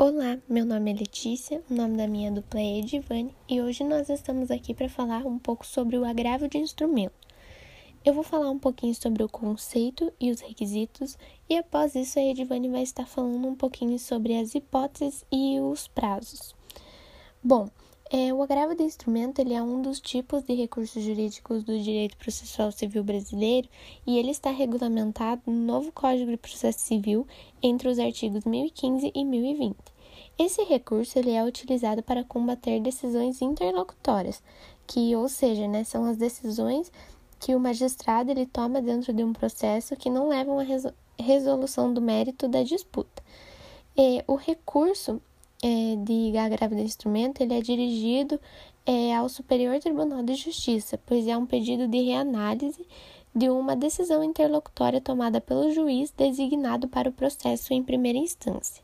[0.00, 4.08] Olá, meu nome é Letícia, o nome da minha dupla é Edivane e hoje nós
[4.08, 7.12] estamos aqui para falar um pouco sobre o agravo de instrumento.
[8.04, 11.18] Eu vou falar um pouquinho sobre o conceito e os requisitos
[11.50, 15.88] e após isso a Edivane vai estar falando um pouquinho sobre as hipóteses e os
[15.88, 16.54] prazos.
[17.42, 17.68] Bom,
[18.10, 22.16] é, o agravo de instrumento ele é um dos tipos de recursos jurídicos do direito
[22.16, 23.68] processual civil brasileiro
[24.06, 27.26] e ele está regulamentado no novo Código de Processo Civil
[27.62, 29.76] entre os artigos 1015 e 1020.
[30.38, 34.42] Esse recurso ele é utilizado para combater decisões interlocutórias,
[34.86, 36.90] que, ou seja, né, são as decisões
[37.38, 40.64] que o magistrado ele toma dentro de um processo que não levam à
[41.22, 43.22] resolução do mérito da disputa.
[43.96, 45.20] E o recurso
[45.62, 48.40] é, de agravo de instrumento ele é dirigido
[48.86, 52.86] é, ao Superior Tribunal de Justiça, pois é um pedido de reanálise
[53.34, 58.82] de uma decisão interlocutória tomada pelo juiz designado para o processo em primeira instância.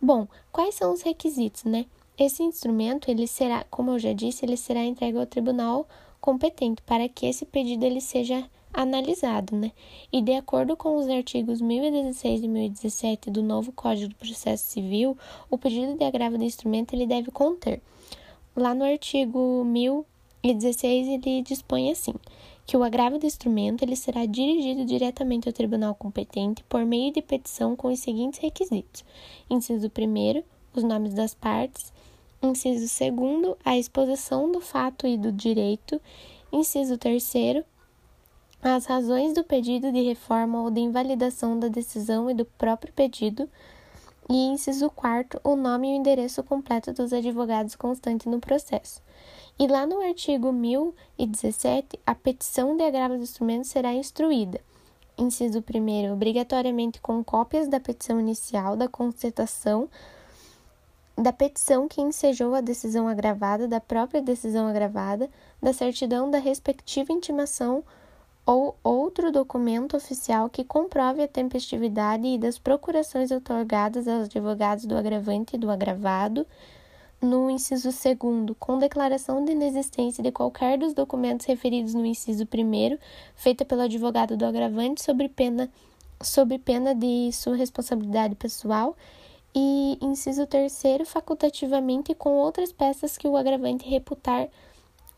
[0.00, 1.86] Bom, quais são os requisitos, né?
[2.16, 5.86] Esse instrumento, ele será, como eu já disse, ele será entregue ao tribunal
[6.20, 9.72] competente para que esse pedido ele seja analisado, né?
[10.12, 15.18] E de acordo com os artigos 1016 e 1017 do novo Código do Processo Civil,
[15.50, 17.82] o pedido de agravo do instrumento ele deve conter.
[18.54, 22.14] Lá no artigo 1016 ele dispõe assim:
[22.64, 27.20] que o agravo do instrumento ele será dirigido diretamente ao tribunal competente por meio de
[27.20, 29.04] petição com os seguintes requisitos:
[29.50, 31.92] inciso 1 os nomes das partes,
[32.40, 36.00] inciso 2 a exposição do fato e do direito,
[36.52, 37.20] inciso 3
[38.62, 43.48] as razões do pedido de reforma ou de invalidação da decisão e do próprio pedido,
[44.28, 49.00] e inciso 4 o nome e o endereço completo dos advogados constantes no processo.
[49.58, 54.60] E lá no artigo 1017, a petição de agravo do instrumento será instruída.
[55.16, 59.88] Inciso 1 obrigatoriamente com cópias da petição inicial, da constatação,
[61.16, 65.28] da petição que ensejou a decisão agravada, da própria decisão agravada,
[65.60, 67.82] da certidão da respectiva intimação
[68.48, 75.54] ou outro documento oficial que comprove a tempestividade das procurações otorgadas aos advogados do agravante
[75.54, 76.46] e do agravado,
[77.20, 78.16] no inciso 2,
[78.58, 82.96] com declaração de inexistência de qualquer dos documentos referidos no inciso 1,
[83.36, 85.68] feita pelo advogado do agravante sob pena,
[86.18, 88.96] sob pena de sua responsabilidade pessoal,
[89.54, 90.72] e inciso 3,
[91.04, 94.48] facultativamente com outras peças que o agravante reputar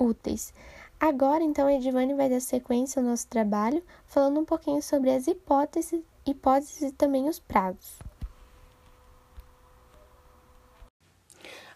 [0.00, 0.52] úteis.
[1.00, 5.26] Agora, então, a Edivane vai dar sequência ao nosso trabalho, falando um pouquinho sobre as
[5.26, 7.98] hipóteses, hipóteses e também os prazos.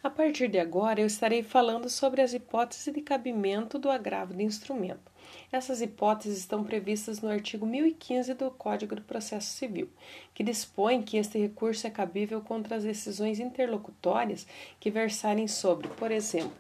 [0.03, 4.43] A partir de agora, eu estarei falando sobre as hipóteses de cabimento do agravo de
[4.43, 5.11] instrumento.
[5.51, 9.89] Essas hipóteses estão previstas no artigo 1015 do Código do Processo Civil,
[10.35, 14.47] que dispõe que este recurso é cabível contra as decisões interlocutórias
[14.79, 16.53] que versarem sobre, por exemplo,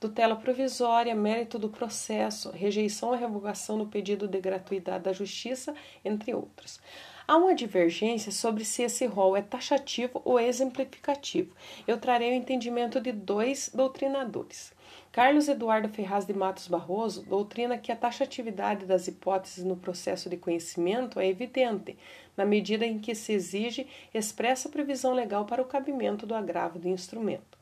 [0.00, 6.34] tutela provisória, mérito do processo, rejeição ou revogação do pedido de gratuidade da justiça, entre
[6.34, 6.80] outros.
[7.26, 11.54] Há uma divergência sobre se esse rol é taxativo ou exemplificativo.
[11.86, 14.72] Eu trarei o entendimento de dois doutrinadores.
[15.12, 20.38] Carlos Eduardo Ferraz de Matos Barroso doutrina que a taxatividade das hipóteses no processo de
[20.38, 21.98] conhecimento é evidente,
[22.34, 26.88] na medida em que se exige expressa previsão legal para o cabimento do agravo do
[26.88, 27.57] instrumento.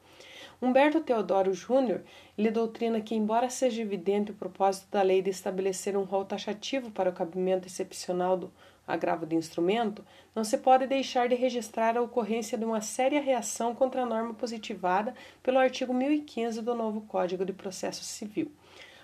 [0.61, 2.03] Humberto Teodoro Júnior
[2.37, 6.91] lhe doutrina que, embora seja evidente o propósito da lei de estabelecer um rol taxativo
[6.91, 8.50] para o cabimento excepcional do
[8.87, 13.75] agravo de instrumento, não se pode deixar de registrar a ocorrência de uma séria reação
[13.75, 15.12] contra a norma positivada
[15.43, 18.50] pelo artigo 1015 do novo Código de Processo Civil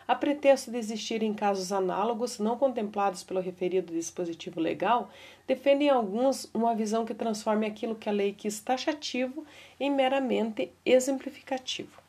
[0.06, 5.10] a pretexto de existirem casos análogos não contemplados pelo referido dispositivo legal,
[5.46, 9.44] defendem alguns uma visão que transforme aquilo que a lei quis taxativo
[9.78, 12.02] em meramente exemplificativo.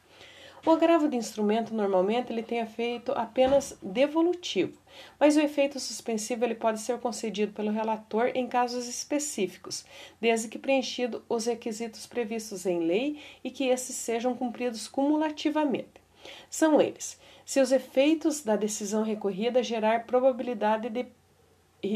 [0.66, 4.80] O agravo de instrumento normalmente ele tem efeito apenas devolutivo,
[5.20, 9.84] mas o efeito suspensivo ele pode ser concedido pelo relator em casos específicos,
[10.22, 16.02] desde que preenchido os requisitos previstos em lei e que esses sejam cumpridos cumulativamente.
[16.50, 21.08] São eles: se os efeitos da decisão recorrida gerar probabilidade de,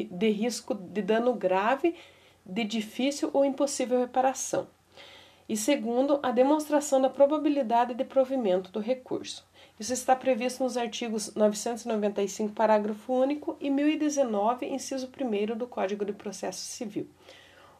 [0.05, 1.95] de risco de dano grave,
[2.45, 4.67] de difícil ou impossível reparação.
[5.49, 9.47] E segundo, a demonstração da probabilidade de provimento do recurso.
[9.79, 16.11] Isso está previsto nos artigos 995, parágrafo único e 1019, inciso 1 do Código de
[16.11, 17.07] Processo Civil.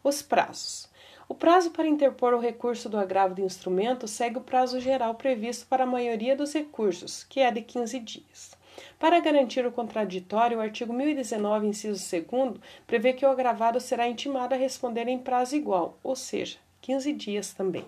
[0.01, 0.89] Os prazos.
[1.29, 5.67] O prazo para interpor o recurso do agravo de instrumento segue o prazo geral previsto
[5.67, 8.57] para a maioria dos recursos, que é de 15 dias.
[8.97, 14.55] Para garantir o contraditório, o artigo 1019, inciso 2, prevê que o agravado será intimado
[14.55, 17.85] a responder em prazo igual, ou seja, 15 dias também.